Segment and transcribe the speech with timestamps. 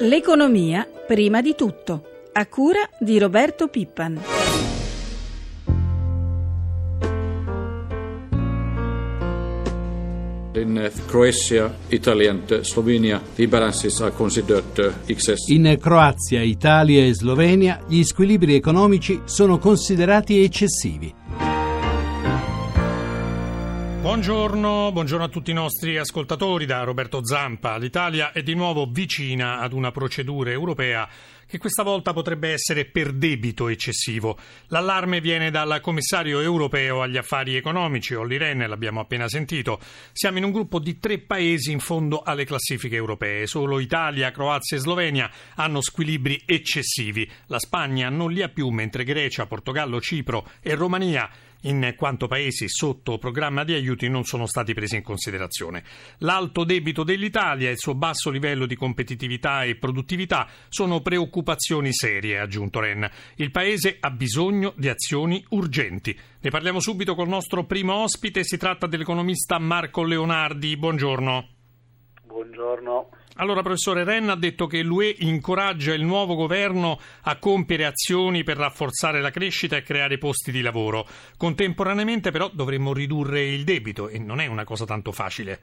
[0.00, 2.02] L'economia prima di tutto,
[2.32, 4.20] a cura di Roberto Pippan.
[10.52, 12.30] In Croatia, Italia
[14.76, 15.48] uh, excess.
[15.48, 21.25] In Croazia, Italia e Slovenia gli squilibri economici sono considerati eccessivi.
[24.16, 27.76] Buongiorno, buongiorno, a tutti i nostri ascoltatori da Roberto Zampa.
[27.76, 31.06] L'Italia è di nuovo vicina ad una procedura europea
[31.46, 34.38] che questa volta potrebbe essere per debito eccessivo.
[34.68, 39.78] L'allarme viene dal commissario europeo agli affari economici, Olli Rehn, l'abbiamo appena sentito.
[40.12, 43.46] Siamo in un gruppo di tre paesi in fondo alle classifiche europee.
[43.46, 47.30] Solo Italia, Croazia e Slovenia hanno squilibri eccessivi.
[47.48, 51.30] La Spagna non li ha più, mentre Grecia, Portogallo, Cipro e Romania
[51.62, 55.82] in quanto paesi sotto programma di aiuti non sono stati presi in considerazione.
[56.18, 62.38] L'alto debito dell'Italia e il suo basso livello di competitività e produttività sono preoccupazioni serie,
[62.38, 63.08] ha aggiunto Ren.
[63.36, 66.16] Il Paese ha bisogno di azioni urgenti.
[66.40, 70.76] Ne parliamo subito col nostro primo ospite, si tratta dell'economista Marco Leonardi.
[70.76, 71.55] Buongiorno.
[72.26, 73.10] Buongiorno.
[73.36, 78.56] Allora, professore Renna ha detto che l'UE incoraggia il nuovo governo a compiere azioni per
[78.56, 81.04] rafforzare la crescita e creare posti di lavoro.
[81.38, 85.58] Contemporaneamente, però, dovremmo ridurre il debito e non è una cosa tanto facile.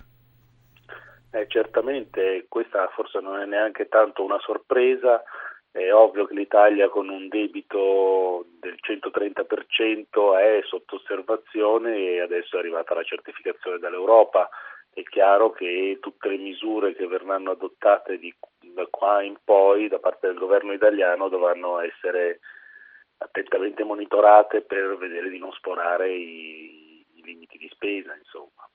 [1.31, 5.21] Eh, certamente, questa forse non è neanche tanto una sorpresa.
[5.69, 12.59] È ovvio che l'Italia con un debito del 130% è sotto osservazione e adesso è
[12.59, 14.47] arrivata la certificazione dall'Europa
[14.93, 19.99] è chiaro che tutte le misure che verranno adottate di, da qua in poi da
[19.99, 22.39] parte del governo italiano dovranno essere
[23.17, 28.67] attentamente monitorate per vedere di non sporare i, i limiti di spesa, insomma.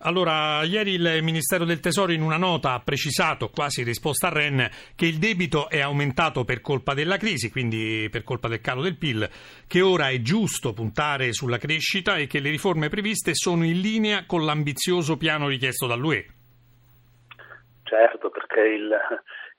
[0.00, 4.32] Allora, ieri il Ministero del Tesoro in una nota ha precisato, quasi in risposta a
[4.32, 8.82] Ren, che il debito è aumentato per colpa della crisi, quindi per colpa del calo
[8.82, 9.26] del PIL,
[9.66, 14.24] che ora è giusto puntare sulla crescita e che le riforme previste sono in linea
[14.26, 16.26] con l'ambizioso piano richiesto dall'UE.
[17.84, 18.94] Certo, perché il,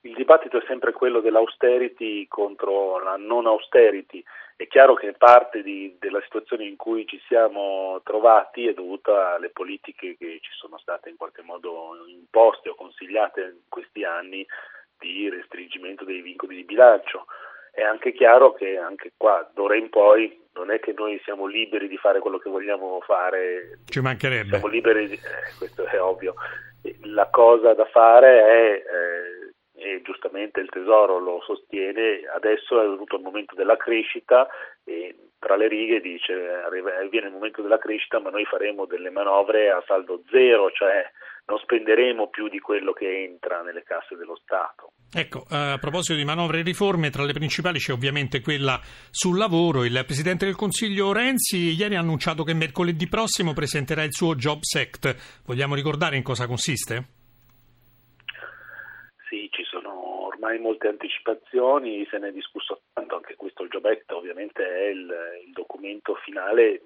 [0.02, 4.24] il dibattito è sempre quello dell'austerity contro la non austerity
[4.58, 9.52] è chiaro che parte di, della situazione in cui ci siamo trovati è dovuta alle
[9.52, 14.44] politiche che ci sono state in qualche modo imposte o consigliate in questi anni
[14.98, 17.28] di restringimento dei vincoli di bilancio.
[17.72, 21.88] È anche chiaro che anche qua, d'ora in poi, non è che noi siamo liberi
[21.88, 23.82] di fare quello che vogliamo fare.
[23.86, 24.50] Ci mancherebbe.
[24.58, 26.34] Siamo liberi, di, eh, questo è ovvio.
[27.04, 29.27] La cosa da fare è eh,
[29.88, 34.48] e giustamente il Tesoro lo sostiene, adesso è venuto il momento della crescita
[34.84, 36.34] e tra le righe dice
[37.10, 41.10] viene il momento della crescita ma noi faremo delle manovre a saldo zero, cioè
[41.46, 44.92] non spenderemo più di quello che entra nelle casse dello Stato.
[45.14, 49.86] Ecco, a proposito di manovre e riforme, tra le principali c'è ovviamente quella sul lavoro.
[49.86, 54.76] Il Presidente del Consiglio Renzi ieri ha annunciato che mercoledì prossimo presenterà il suo Jobs
[54.76, 55.44] Act.
[55.46, 57.17] Vogliamo ricordare in cosa consiste?
[60.48, 65.14] Ormai molte anticipazioni, se ne è discusso tanto, anche questo il Act ovviamente è il,
[65.46, 66.82] il documento finale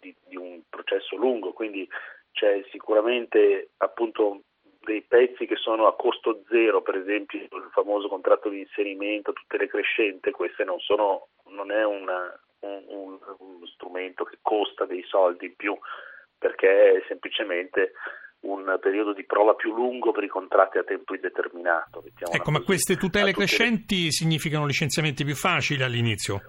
[0.00, 1.88] di, di, un processo lungo, quindi
[2.30, 4.42] c'è sicuramente appunto
[4.84, 9.56] dei pezzi che sono a costo zero, per esempio il famoso contratto di inserimento, tutte
[9.56, 15.02] le crescente, queste non sono, non è una, un, un, uno strumento che costa dei
[15.04, 15.76] soldi in più,
[16.38, 17.92] perché semplicemente
[18.44, 22.02] un periodo di prova più lungo per i contratti a tempo indeterminato.
[22.30, 26.42] Ecco, ma queste tutele crescenti significano licenziamenti più facili all'inizio?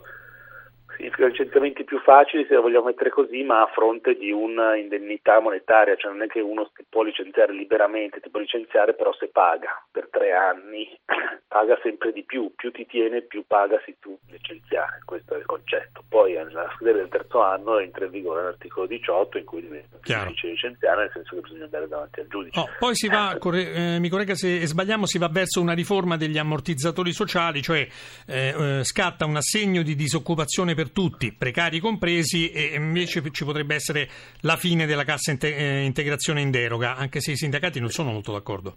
[0.96, 5.96] Significa licenziamenti più facili, se lo vogliamo mettere così, ma a fronte di un'indennità monetaria,
[5.96, 10.10] cioè non è che uno può licenziare liberamente, ti può licenziare però se paga per
[10.12, 10.88] tre anni,
[11.48, 15.46] paga sempre di più, più ti tiene più paga se tu licenziare, questo è il
[15.46, 16.04] concetto.
[16.08, 20.52] Poi alla fine del terzo anno entra in vigore l'articolo 18 in cui diventa difficile
[20.52, 22.60] licenziare, nel senso che bisogna andare davanti al giudice.
[22.60, 26.18] Oh, poi si va, corre, eh, mi corregga se sbagliamo, si va verso una riforma
[26.18, 27.88] degli ammortizzatori sociali, cioè
[28.28, 33.44] eh, eh, scatta un assegno di disoccupazione per per tutti, precari compresi, e invece ci
[33.44, 34.08] potrebbe essere
[34.42, 38.32] la fine della cassa eh, integrazione in deroga, anche se i sindacati non sono molto
[38.32, 38.76] d'accordo.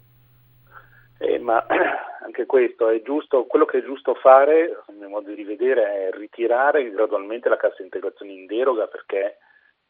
[1.19, 1.63] Eh, ma
[2.25, 6.17] anche questo è giusto, quello che è giusto fare, a mio modo di rivedere, è
[6.17, 9.37] ritirare gradualmente la cassa integrazione in deroga perché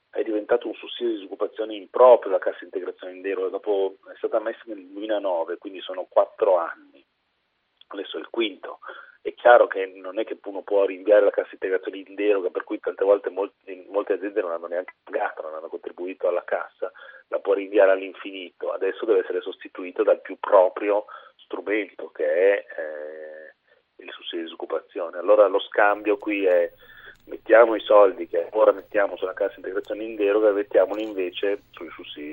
[0.09, 4.39] è diventato un sussidio di disoccupazione improprio la cassa integrazione in deroga, dopo è stata
[4.39, 7.05] messa nel 2009, quindi sono quattro anni,
[7.87, 8.79] adesso è il quinto
[9.21, 12.63] è chiaro che non è che uno può rinviare la cassa integrazione in deroga, per
[12.63, 16.91] cui tante volte molti, molte aziende non hanno neanche pagato, non hanno contribuito alla cassa,
[17.27, 21.05] la può rinviare all'infinito, adesso deve essere sostituito dal più proprio
[21.35, 25.17] strumento che è eh, il sussidio di disoccupazione.
[25.17, 26.71] Allora lo scambio qui è
[27.25, 31.89] mettiamo i soldi che ora mettiamo sulla cassa integrazione in deroga e mettiamoli invece sui
[31.89, 32.28] sussidi.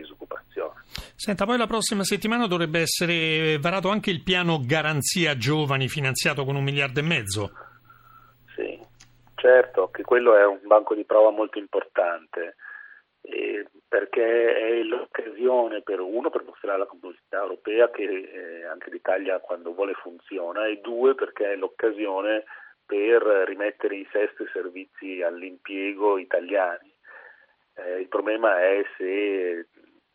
[1.17, 6.57] Senta, poi la prossima settimana dovrebbe essere varato anche il piano Garanzia Giovani finanziato con
[6.57, 7.51] un miliardo e mezzo.
[8.55, 8.79] Sì,
[9.35, 12.57] certo, che quello è un banco di prova molto importante.
[13.23, 19.41] Eh, perché è l'occasione per uno per mostrare alla comunità europea che eh, anche l'Italia
[19.41, 22.45] quando vuole funziona e due perché è l'occasione
[22.85, 26.93] per rimettere i sesti servizi all'impiego italiani.
[27.75, 29.67] Eh, il problema è se,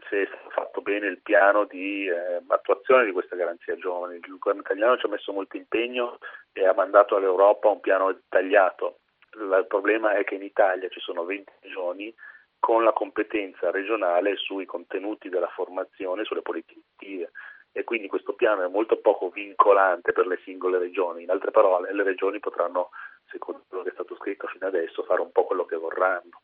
[0.09, 4.15] se, è fatto bene il piano di eh, attuazione di questa garanzia giovani.
[4.15, 6.17] Il governo italiano ci ha messo molto impegno
[6.53, 8.99] e ha mandato all'Europa un piano tagliato.
[9.33, 12.13] Il problema è che in Italia ci sono 20 regioni
[12.59, 17.31] con la competenza regionale sui contenuti della formazione, sulle politiche attive
[17.73, 21.23] e quindi questo piano è molto poco vincolante per le singole regioni.
[21.23, 22.89] In altre parole, le regioni potranno,
[23.29, 26.41] secondo quello che è stato scritto fino adesso, fare un po' quello che vorranno.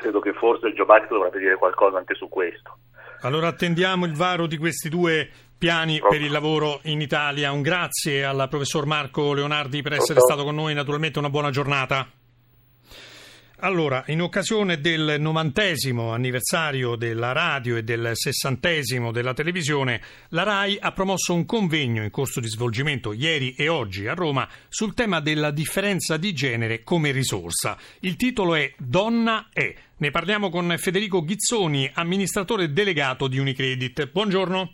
[0.00, 2.78] Credo che forse il Giovanni dovrebbe dire qualcosa anche su questo.
[3.20, 6.16] Allora attendiamo il varo di questi due piani Pronto.
[6.16, 7.52] per il lavoro in Italia.
[7.52, 10.32] Un grazie al professor Marco Leonardi per essere Pronto.
[10.32, 12.08] stato con noi, naturalmente una buona giornata.
[13.62, 20.78] Allora, in occasione del novantesimo anniversario della radio e del sessantesimo della televisione, la RAI
[20.80, 25.20] ha promosso un convegno in corso di svolgimento ieri e oggi a Roma sul tema
[25.20, 27.76] della differenza di genere come risorsa.
[28.00, 29.74] Il titolo è Donna è.
[29.98, 34.10] Ne parliamo con Federico Ghizzoni, amministratore delegato di Unicredit.
[34.10, 34.72] Buongiorno.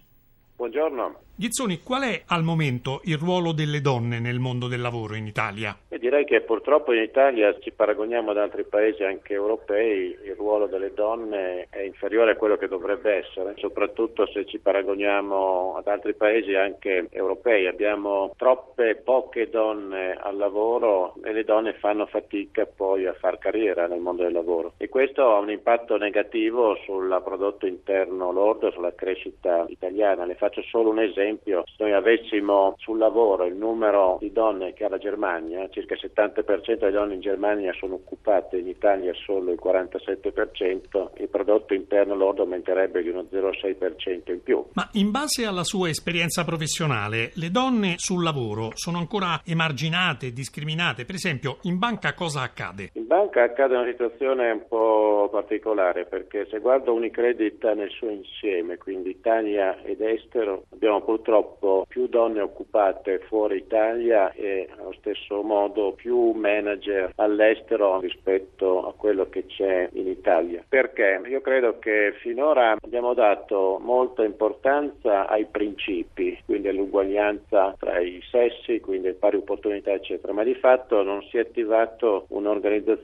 [0.55, 1.26] Buongiorno.
[1.39, 5.77] Ghizzoni, qual è al momento il ruolo delle donne nel mondo del lavoro in Italia?
[5.87, 10.67] E direi che purtroppo in Italia ci paragoniamo ad altri paesi anche europei, il ruolo
[10.67, 16.15] delle donne è inferiore a quello che dovrebbe essere, soprattutto se ci paragoniamo ad altri
[16.15, 17.67] paesi anche europei.
[17.67, 23.87] Abbiamo troppe poche donne al lavoro e le donne fanno fatica poi a far carriera
[23.87, 28.95] nel mondo del lavoro e questo ha un impatto negativo sul prodotto interno lordo, sulla
[28.95, 30.25] crescita italiana.
[30.25, 34.73] Le faccio solo un esempio esempio, se noi avessimo sul lavoro il numero di donne
[34.73, 39.13] che ha la Germania, circa il 70% delle donne in Germania sono occupate, in Italia
[39.25, 44.65] solo il 47%, il prodotto interno lordo aumenterebbe di uno 0,6% in più.
[44.73, 51.05] Ma in base alla sua esperienza professionale, le donne sul lavoro sono ancora emarginate, discriminate?
[51.05, 52.91] Per esempio, in banca cosa accade?
[52.95, 58.77] In banca accade una situazione un po' particolare perché se guardo Unicredit nel suo insieme,
[58.79, 65.93] quindi Italia ed estero, abbiamo purtroppo più donne occupate fuori Italia e allo stesso modo
[65.93, 70.65] più manager all'estero rispetto a quello che c'è in Italia.
[70.69, 71.21] Perché?
[71.27, 78.81] Io credo che finora abbiamo dato molta importanza ai principi, quindi all'uguaglianza tra i sessi,
[78.81, 82.95] quindi pari opportunità eccetera, ma di fatto non si è attivato un'organizzazione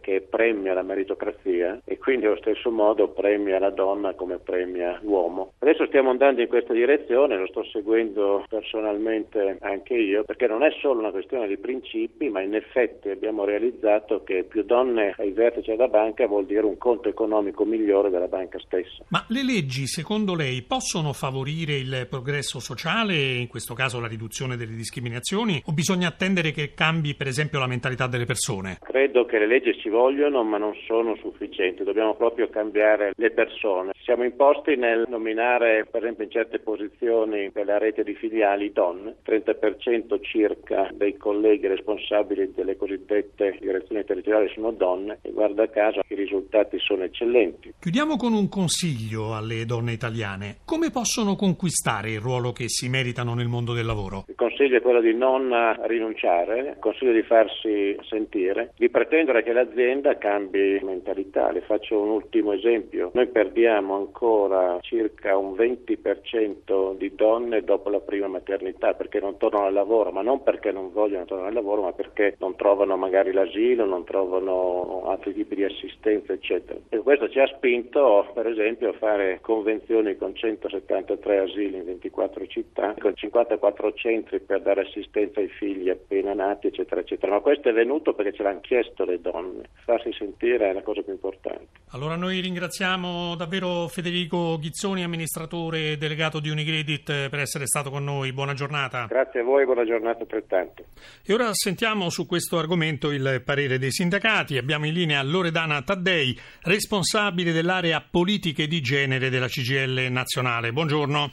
[0.00, 5.52] che premia la meritocrazia e quindi allo stesso modo premia la donna come premia l'uomo.
[5.58, 10.62] Adesso stiamo andando in questa direzione, lo sto sto seguendo personalmente anche io, perché non
[10.62, 15.32] è solo una questione di principi, ma in effetti abbiamo realizzato che più donne ai
[15.32, 19.04] vertici della banca vuol dire un conto economico migliore della banca stessa.
[19.08, 24.56] Ma le leggi, secondo lei, possono favorire il progresso sociale, in questo caso la riduzione
[24.56, 28.78] delle discriminazioni, o bisogna attendere che cambi, per esempio, la mentalità delle persone?
[28.80, 33.92] Credo che le leggi ci vogliono, ma non sono sufficienti, dobbiamo proprio cambiare le persone.
[34.02, 40.20] Siamo imposti nel nominare, per esempio, in certe posizioni della rete di filiali donne, 30%
[40.22, 46.78] circa dei colleghi responsabili delle cosiddette direzioni territoriali sono donne e guarda caso i risultati
[46.78, 47.74] sono eccellenti.
[47.78, 50.58] Chiudiamo con un consiglio alle donne italiane.
[50.64, 54.24] Come possono conquistare il ruolo che si meritano nel mondo del lavoro?
[54.28, 60.18] Il consiglio è quello di non rinunciare, consiglio di farsi sentire, di pretendere che l'azienda
[60.18, 61.52] cambi mentalità.
[61.52, 63.12] Le faccio un ultimo esempio.
[63.14, 69.66] Noi perdiamo ancora circa un 20% di donne dopo la prima maternità perché non tornano
[69.66, 73.30] al lavoro, ma non perché non vogliono tornare al lavoro, ma perché non trovano magari
[73.30, 76.80] l'asilo, non trovano altri tipi di assistenza, eccetera.
[76.88, 82.44] E questo ci ha spinto, per esempio, a fare convenzioni con 173 asili in 24
[82.48, 87.32] città, con 54 centri per dare assistenza ai figli appena nati, eccetera, eccetera.
[87.32, 89.68] Ma questo è venuto perché ce l'hanno chiesto le donne.
[89.84, 91.66] Farsi sentire è la cosa più importante.
[91.90, 98.32] Allora noi ringraziamo davvero Federico Ghizzoni, amministratore delegato di Unicredit, per essere stato con noi.
[98.32, 99.04] Buona giornata.
[99.04, 100.82] Grazie a voi, buona giornata altrettanto.
[101.22, 104.56] E ora sentiamo su questo argomento il parere dei sindacati.
[104.56, 110.72] Abbiamo in linea Loredana Taddei, responsabile dell'area politiche di genere della CGL nazionale.
[110.72, 111.30] Buongiorno.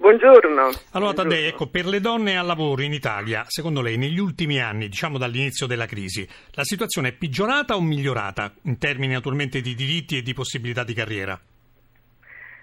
[0.00, 0.70] Buongiorno.
[0.94, 4.88] Allora Taddei, ecco, per le donne al lavoro in Italia, secondo lei negli ultimi anni,
[4.88, 10.16] diciamo dall'inizio della crisi, la situazione è peggiorata o migliorata in termini naturalmente di diritti
[10.16, 11.38] e di possibilità di carriera?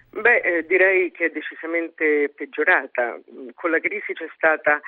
[0.10, 3.20] Beh, eh, direi che è decisamente peggiorata.
[3.54, 4.82] Con la crisi c'è stata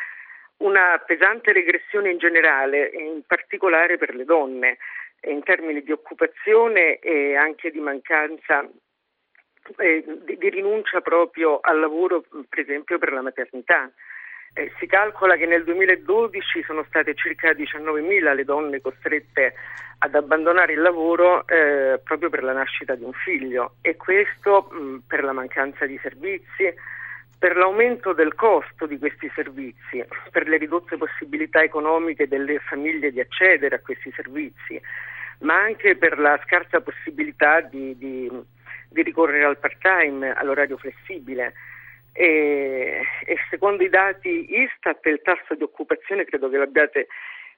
[0.57, 4.77] una pesante regressione in generale, in particolare per le donne,
[5.21, 8.67] in termini di occupazione e anche di mancanza
[9.77, 13.89] eh, di, di, rinuncia proprio al lavoro, per esempio per la maternità.
[14.53, 19.53] Eh, si calcola che nel 2012 sono state circa 19.000 le donne costrette
[19.99, 25.03] ad abbandonare il lavoro eh, proprio per la nascita di un figlio e questo mh,
[25.07, 26.73] per la mancanza di servizi,
[27.38, 33.19] per l'aumento del costo di questi servizi, per le ridotte possibilità economiche delle famiglie di
[33.19, 34.79] accedere a questi servizi,
[35.39, 38.29] ma anche per la scarsa possibilità di, di,
[38.89, 41.53] di ricorrere al part-time, all'orario flessibile.
[42.12, 47.08] E, e, secondo i dati Istat il tasso di occupazione, credo che l'abbiate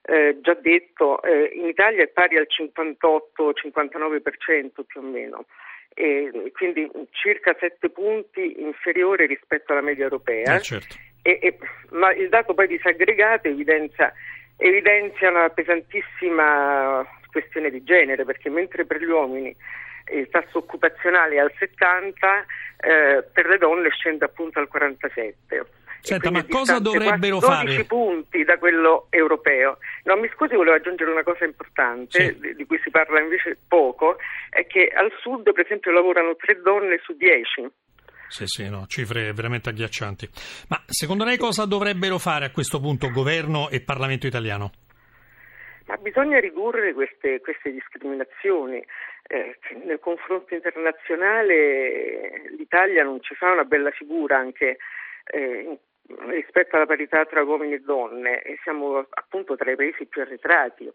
[0.02, 5.46] eh, già detto, eh, in Italia è pari al 58-59% più o meno
[5.94, 10.56] e quindi circa 7 punti inferiore rispetto alla media europea.
[10.56, 10.96] Eh, certo.
[11.22, 11.58] e,
[11.90, 14.12] ma il dato poi disaggregato evidenzia,
[14.56, 19.54] evidenzia una pesantissima questione di genere, perché mentre per gli uomini
[20.12, 22.46] il tasso occupazionale è al 70,
[22.80, 25.66] eh, per le donne scende appunto al 47.
[26.02, 27.64] Senta, ma cosa dovrebbero 12 fare?
[27.66, 29.78] 12 punti da quello europeo.
[30.02, 32.40] No, mi scusi, volevo aggiungere una cosa importante Sì.
[32.40, 34.16] di, di cui si parla invece poco,
[34.50, 37.70] è che al sud per esempio lavorano 3 donne su 10.
[38.26, 40.28] Sì, sì, no, cifre veramente agghiaccianti.
[40.68, 44.72] Ma secondo lei cosa dovrebbero fare a questo punto governo e Parlamento italiano?
[45.86, 48.82] Ma bisogna ridurre queste, queste discriminazioni.
[49.26, 54.78] Eh, nel confronto internazionale l'Italia non ci fa una bella figura anche
[55.26, 55.78] eh,
[56.26, 60.90] rispetto alla parità tra uomini e donne e siamo appunto tra i paesi più arretrati.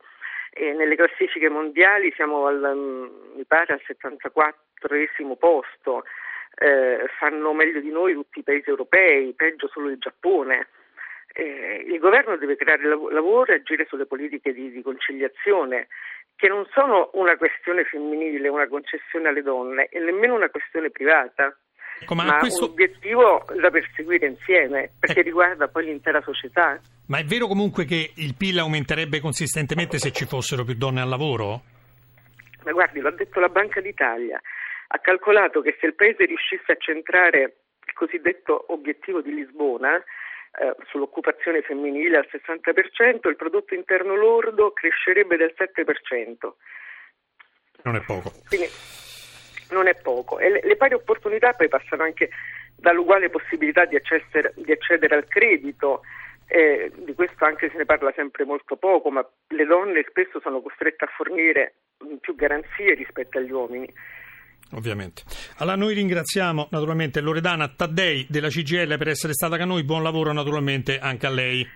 [0.52, 4.66] E nelle classifiche mondiali siamo al, mi pare al 74
[5.38, 6.04] posto,
[6.56, 10.70] eh, fanno meglio di noi tutti i paesi europei, peggio solo il Giappone.
[11.34, 15.88] Eh, il governo deve creare lav- lavoro e agire sulle politiche di, di conciliazione,
[16.38, 21.54] che non sono una questione femminile, una concessione alle donne e nemmeno una questione privata,
[22.00, 25.24] Ecco, ma, ma questo- un obiettivo da perseguire insieme, perché Eh.
[25.24, 26.80] riguarda poi l'intera società.
[27.08, 31.10] ma è vero comunque che il PIL aumenterebbe consistentemente se ci fossero più donne al
[31.10, 31.62] lavoro?
[32.66, 34.40] Ma guardi, l'ha detto la Banca d'Italia,
[34.90, 37.42] ha calcolato che se il Paese riuscisse a centrare
[37.88, 40.04] il cosiddetto obiettivo di Lisbona
[40.60, 46.52] eh, sull'occupazione femminile al 60%, il prodotto interno lordo crescerebbe del 7%.
[47.84, 48.32] Non è poco.
[48.48, 48.68] Quindi
[49.70, 50.40] non è poco.
[50.40, 52.30] E le, le pari opportunità poi passano anche
[52.76, 56.02] dall'uguale possibilità di accedere, di accedere al credito.
[56.48, 60.62] eh, di questo anche se ne parla sempre molto poco, ma le donne spesso sono
[60.62, 63.94] costrette a fornire mh, più garanzie rispetto agli uomini.
[64.72, 65.24] Ovviamente.
[65.58, 70.34] Allora noi ringraziamo naturalmente Loredana Taddei della CGL per essere stata con noi, buon lavoro
[70.34, 71.68] naturalmente anche a lei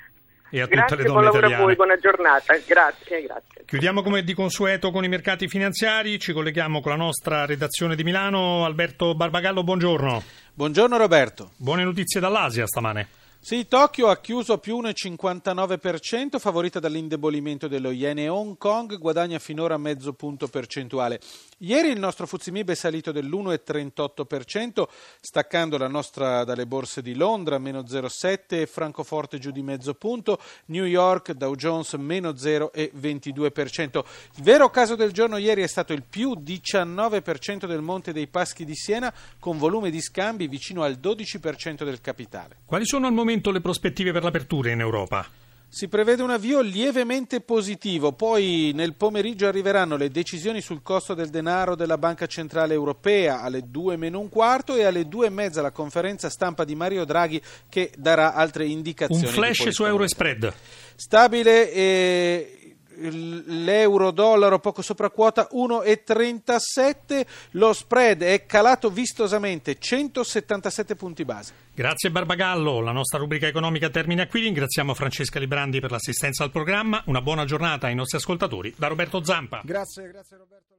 [0.53, 1.61] e a tutte Grazie, le buon donne lavoro italiane.
[1.61, 2.53] a voi, buona giornata.
[2.67, 3.63] Grazie, grazie.
[3.65, 8.03] Chiudiamo come di consueto con i mercati finanziari, ci colleghiamo con la nostra redazione di
[8.03, 8.65] Milano.
[8.65, 10.21] Alberto Barbagallo, buongiorno.
[10.53, 11.51] Buongiorno Roberto.
[11.55, 13.20] Buone notizie dall'Asia stamane.
[13.43, 19.79] Sì, Tokyo ha chiuso più 1,59%, favorita dall'indebolimento dello yen e Hong Kong guadagna finora
[19.79, 21.19] mezzo punto percentuale.
[21.57, 24.83] Ieri il nostro Fuzimib è salito dell'1,38%,
[25.19, 30.85] staccando la nostra dalle borse di Londra, meno 0,7%, Francoforte giù di mezzo punto, New
[30.85, 34.03] York, Dow Jones, meno 0,22%.
[34.35, 38.65] Il vero caso del giorno ieri è stato il più 19% del Monte dei Paschi
[38.65, 42.57] di Siena, con volume di scambi vicino al 12% del capitale.
[42.65, 45.25] Quali sono al momento le prospettive per l'apertura in Europa?
[45.73, 51.29] Si prevede un avvio lievemente positivo, poi nel pomeriggio arriveranno le decisioni sul costo del
[51.29, 55.61] denaro della Banca Centrale Europea alle 2 meno un quarto e alle 2 e mezza
[55.61, 59.21] la conferenza stampa di Mario Draghi che darà altre Un indicazioni.
[59.21, 60.51] di flash su euro e monetaria.
[60.51, 60.53] spread.
[60.97, 62.60] Stabile e
[63.09, 71.53] l'euro dollaro poco sopra quota 1,37, lo spread è calato vistosamente 177 punti base.
[71.73, 77.01] Grazie Barbagallo, la nostra rubrica economica termina qui, ringraziamo Francesca Librandi per l'assistenza al programma,
[77.05, 79.61] una buona giornata ai nostri ascoltatori da Roberto Zampa.
[79.63, 80.71] Grazie, grazie Roberto.